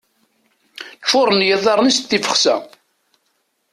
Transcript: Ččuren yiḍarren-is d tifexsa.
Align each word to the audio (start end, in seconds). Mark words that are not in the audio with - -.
Ččuren 1.01 1.45
yiḍarren-is 1.47 1.97
d 1.99 2.05
tifexsa. 2.09 2.55